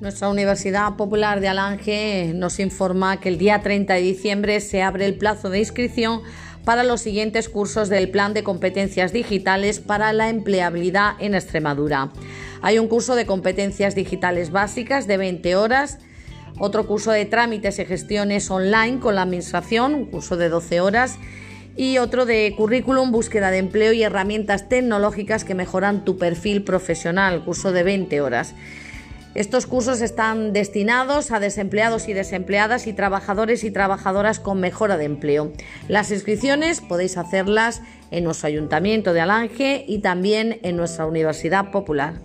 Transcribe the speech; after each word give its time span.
Nuestra 0.00 0.28
Universidad 0.28 0.96
Popular 0.96 1.40
de 1.40 1.46
Alange 1.46 2.32
nos 2.34 2.58
informa 2.58 3.20
que 3.20 3.28
el 3.28 3.38
día 3.38 3.62
30 3.62 3.94
de 3.94 4.00
diciembre 4.00 4.60
se 4.60 4.82
abre 4.82 5.06
el 5.06 5.14
plazo 5.14 5.50
de 5.50 5.60
inscripción 5.60 6.22
para 6.64 6.82
los 6.82 7.00
siguientes 7.00 7.48
cursos 7.48 7.88
del 7.88 8.10
Plan 8.10 8.34
de 8.34 8.42
Competencias 8.42 9.12
Digitales 9.12 9.78
para 9.78 10.12
la 10.12 10.30
Empleabilidad 10.30 11.12
en 11.20 11.36
Extremadura. 11.36 12.10
Hay 12.60 12.80
un 12.80 12.88
curso 12.88 13.14
de 13.14 13.24
competencias 13.24 13.94
digitales 13.94 14.50
básicas 14.50 15.06
de 15.06 15.16
20 15.16 15.54
horas, 15.54 15.98
otro 16.58 16.88
curso 16.88 17.12
de 17.12 17.24
trámites 17.24 17.78
y 17.78 17.84
gestiones 17.84 18.50
online 18.50 18.98
con 18.98 19.14
la 19.14 19.22
Administración, 19.22 19.94
un 19.94 20.06
curso 20.06 20.36
de 20.36 20.48
12 20.48 20.80
horas, 20.80 21.18
y 21.76 21.98
otro 21.98 22.26
de 22.26 22.52
currículum, 22.56 23.12
búsqueda 23.12 23.50
de 23.50 23.58
empleo 23.58 23.92
y 23.92 24.02
herramientas 24.02 24.68
tecnológicas 24.68 25.44
que 25.44 25.54
mejoran 25.54 26.04
tu 26.04 26.18
perfil 26.18 26.64
profesional, 26.64 27.44
curso 27.44 27.72
de 27.72 27.82
20 27.84 28.20
horas. 28.20 28.54
Estos 29.34 29.66
cursos 29.66 30.00
están 30.00 30.52
destinados 30.52 31.32
a 31.32 31.40
desempleados 31.40 32.06
y 32.08 32.12
desempleadas 32.12 32.86
y 32.86 32.92
trabajadores 32.92 33.64
y 33.64 33.72
trabajadoras 33.72 34.38
con 34.38 34.60
mejora 34.60 34.96
de 34.96 35.06
empleo. 35.06 35.52
Las 35.88 36.12
inscripciones 36.12 36.80
podéis 36.80 37.16
hacerlas 37.16 37.82
en 38.12 38.22
nuestro 38.22 38.46
Ayuntamiento 38.46 39.12
de 39.12 39.20
Alange 39.20 39.84
y 39.88 39.98
también 39.98 40.60
en 40.62 40.76
nuestra 40.76 41.06
Universidad 41.06 41.72
Popular. 41.72 42.20